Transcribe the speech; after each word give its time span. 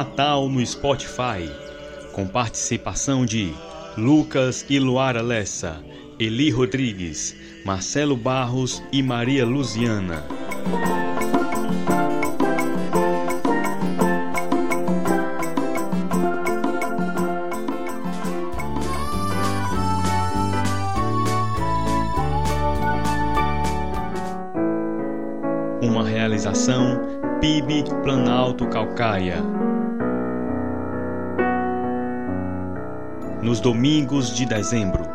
Natal 0.00 0.48
no 0.48 0.64
Spotify, 0.64 1.50
com 2.12 2.26
participação 2.26 3.26
de 3.26 3.52
Lucas 3.98 4.64
e 4.70 4.78
Luara 4.78 5.20
Lessa, 5.20 5.84
Eli 6.18 6.48
Rodrigues, 6.48 7.36
Marcelo 7.64 8.16
Barros 8.16 8.82
e 8.90 9.02
Maria 9.02 9.44
Luziana. 9.44 10.24
Uma 25.82 26.06
realização 26.06 27.00
PIB 27.40 27.84
Planalto 28.02 28.66
Calcaia. 28.68 29.42
Nos 33.42 33.60
domingos 33.60 34.36
de 34.36 34.44
dezembro. 34.44 35.09